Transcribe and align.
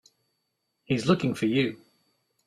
He's 0.83 1.05
looking 1.05 1.35
for 1.35 1.45
you. 1.45 1.79